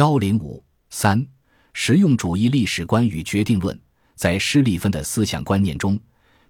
[0.00, 1.22] 幺零五三
[1.74, 3.78] 实用主义历史观与决定论，
[4.16, 6.00] 在施利芬的思想观念中，“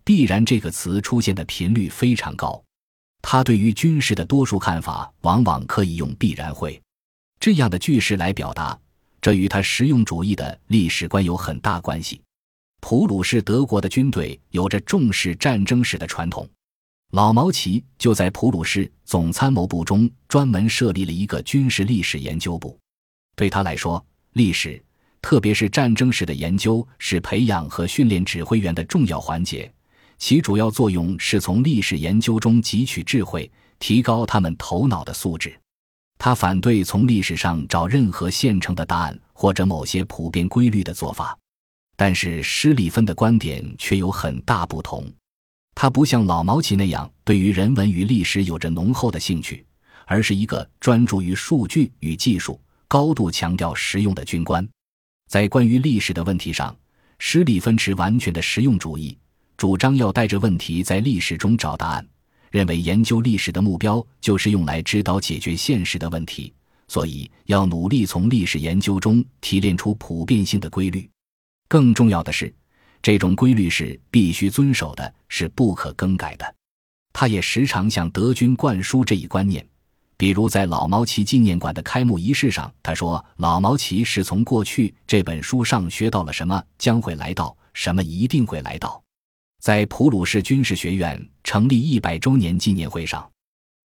[0.07, 2.63] 必然”这个词出现的频率非常高。
[3.21, 6.81] 他对于军事的多数看法，往往可以用“必然会”
[7.41, 8.79] 这样的句式来表达，
[9.21, 12.23] 这与他实用主义的历史观有很大关系。
[12.81, 16.49] 普鲁士德国的军队有着重视战争史的传统，
[17.11, 22.79] 老毛奇就在普鲁士总参谋部中专门设立了一个军事历史研究部。
[23.41, 24.05] 对他来说，
[24.35, 24.79] 历史，
[25.23, 29.73] 特别是战争史的研究，是培养和训练指挥员的重要环节。
[30.19, 35.59] 其主要作用是从历史研究中汲取智慧，提高他们头脑的素质。
[36.19, 41.35] 他反对从历史上找任何现成的答案或者某些普遍规律的做法。
[41.97, 45.11] 但是施里芬的观点却有很大不同。
[45.75, 49.65] 他不像老毛奇那样对于人文与历史有着浓厚的兴趣，
[50.05, 52.61] 而是一个专注于数据与技术。
[52.91, 54.69] 高度强调实用的军官，
[55.29, 56.77] 在关于历史的问题上，
[57.21, 59.17] 施里芬持完全的实用主义，
[59.57, 62.05] 主张要带着问题在历史中找答案，
[62.51, 66.53] 认为研究历史的目标就是用来指导解决现实的问题，
[66.89, 71.09] 所以要努力从历史研究中提炼出普遍性的规律。
[71.69, 72.53] 更重要的是，
[73.01, 76.55] 这种规律是必须遵守的，是不可更改的。
[77.13, 79.65] 他也时常向德军灌输这一观念。
[80.21, 89.03] 比如在老毛奇纪念馆的开幕仪式上，他说：“老毛奇是从过去这本书上学到了什么将会来到，什么一定会来到。”
[89.63, 93.27] 在普鲁士军事学院成立一百周年纪念会上，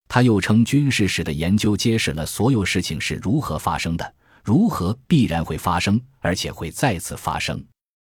[0.09, 7.65] 他又称军事史的研究揭示了所有事情是如何发生的，如何必然会发生，而且会再次发生。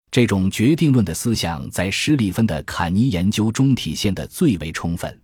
[0.10, 5.22] 这种决定论的思想在施里芬的坎尼研究中体现的最为充分。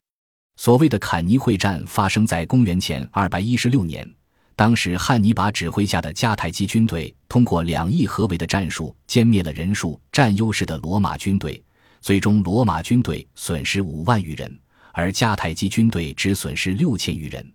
[0.56, 4.08] 所谓的坎尼会战发生在公元前二百一十六年，
[4.56, 11.62] 当时汉尼拔指挥下的迦太基军队通过两翼合围的战术歼灭了人数占优势的罗马军队，
[12.02, 14.60] 最终罗马军队损失五万余人，
[14.94, 17.54] 而迦太基军队只损失六千余人。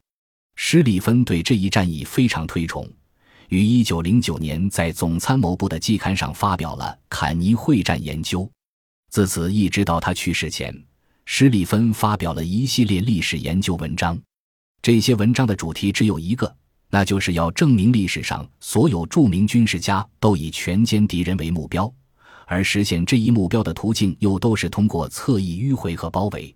[0.56, 2.84] 施里芬对这一战役非常推崇，
[3.48, 8.40] 于一九零九年在总参谋部的季刊上发表了《坎尼会战研究》，
[9.08, 10.74] 自此一直到他去世前。
[11.30, 14.18] 施里芬发表了一系列历史研究文章，
[14.80, 16.52] 这些文章的主题只有一个，
[16.88, 21.92] 那就是要证明历史上所有著名军事家都以全歼敌人为目标，
[22.46, 26.52] 而实现这一目标的途径又都是通过侧翼迂回和包围。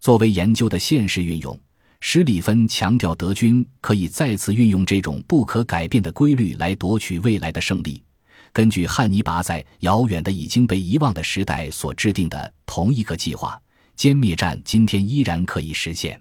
[0.00, 1.60] 作为研究的现实运用，
[2.00, 8.02] 施里芬强调德军可以再次运用这种不可改变的规律来夺取未来的胜利。
[8.50, 13.60] 根据汉尼拔在遥远的已经被遗忘的时代所制定的同一个计划。
[13.96, 16.20] 歼灭战今天依然可以实现，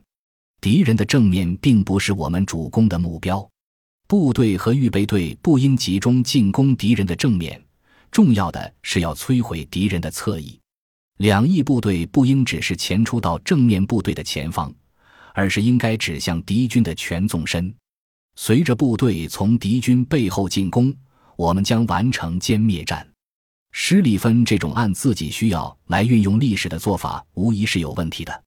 [0.61, 3.47] 敌人的正面并不是我们主攻的目标，
[4.07, 7.61] 部队和预备队不应集中进攻敌人的正面，
[8.11, 10.57] 重要的是要摧毁敌人的侧翼。
[11.17, 14.73] 两翼部队不应只是前出到正面部队的前方，
[15.33, 17.73] 而是应该指向敌军的全纵深。
[18.37, 20.93] 随着部队从敌军背后进攻，
[21.35, 23.05] 我们将完成歼灭战。
[23.77, 28.43] 施里芬这种按自己需要来运用历史的做法，无疑是有问题的。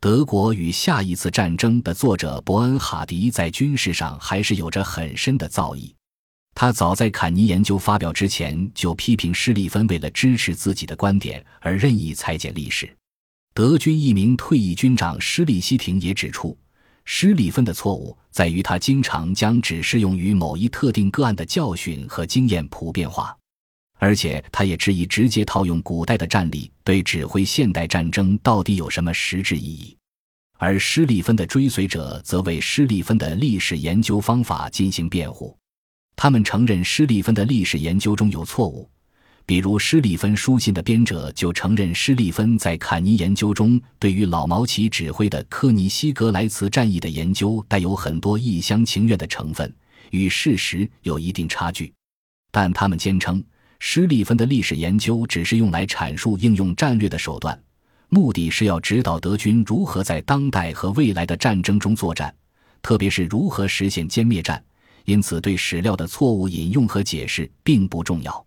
[0.00, 5.94] 德国与下一次战争的作者伯恩哈迪在军事上还是有着很深的造诣。
[6.56, 12.92] 他早在坎尼研究发表之前就批评施里芬为了支持自己的观点而任意裁剪历史。
[13.54, 16.58] 德军一名退役军长施里希廷也指出，
[17.04, 23.34] 施里芬的错误在于他经常将只适用于某一特定个案的教训和经验普遍化。
[24.04, 29.96] 而且，他也质疑直接套用古代的战例对指挥现代战争到底有什么实质意义。
[30.58, 35.56] 而施利芬的追随者则为施利芬的历史研究方法进行辩护，
[36.16, 38.86] 他们承认施利芬的历史研究中有错误，
[39.46, 49.74] 比如施利芬书信的编者就承认施利芬在坎尼研究中对于老毛奇指挥的科尼西格莱茨战役的研究带有很多一厢情愿的成分，
[50.10, 51.90] 与事实有一定差距，
[52.52, 53.42] 但他们坚称。
[53.78, 57.60] 施利芬的历史研究只是用来阐述应用战略的手段，
[58.08, 62.34] 目的是要指导德军如何在当代和未来的战争中作战，
[62.80, 64.62] 特别是如何实现歼灭战。
[65.04, 68.46] 因此，对史料的错误引用和解释并不重要。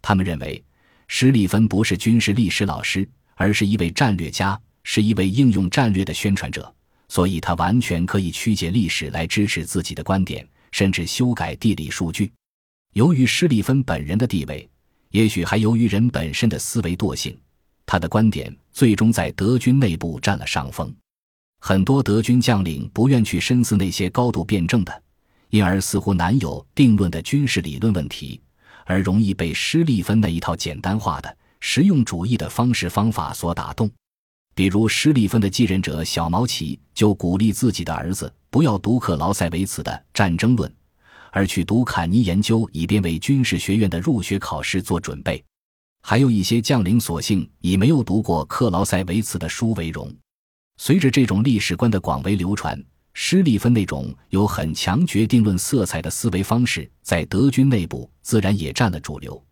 [0.00, 0.60] 他们认为，
[1.06, 6.74] 施利芬不是军事历史老师，而是一位战略家，是一位应用战略的宣传者，
[7.08, 12.32] 所以他完全可以曲解历史来支持自己的观点，甚至修改地理数据。
[12.92, 14.68] 由于施利芬本人的地位。
[15.10, 17.38] 也许还由于人本身的思维惰性，
[17.84, 20.90] 他的观点最终在德军内部占了上风。
[21.60, 25.02] 很多德军将领不愿去深思那些高度辩证的、
[25.50, 28.40] 因而似乎难有定论的军事理论问题，
[28.86, 33.90] 而容易被施利芬那一套简单化的实用主义的方式方法所打动。
[34.54, 40.70] 比如，施利芬的继任者小毛奇就鼓励自己的儿子不要读克劳塞维茨的《战争论》，
[41.32, 45.42] 而去读坎尼研究，以便为军事学院的入学考试做准备。
[46.02, 50.14] 还有一些将领索性以没有读过克劳塞维茨的书为荣。
[50.76, 52.80] 随着这种历史观的广为流传，
[53.14, 59.42] 施利芬那种有很强决定论色彩的思维方式在德军内部自然也占了主流。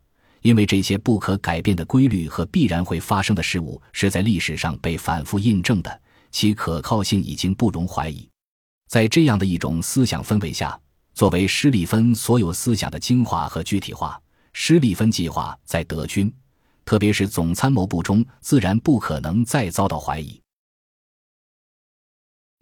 [0.42, 6.00] 因为这些不可改变的规律和必然会发生的事物是在历史上被反复印证的，
[6.30, 8.28] 其可靠性已经不容怀疑。
[8.88, 10.76] 在这样的一种思想氛围下，
[11.20, 14.18] 作为施利芬所有思想的精华和具体化，
[14.54, 16.32] 施利芬计划在德军，
[16.86, 20.40] 特别是总参谋部中，自然不可能再遭到怀疑。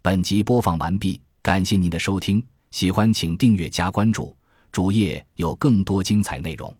[0.01, 4.35] 本集播放完毕，感谢您的收听，喜欢请订阅加关注，
[4.73, 6.75] 主页有更多精彩内容。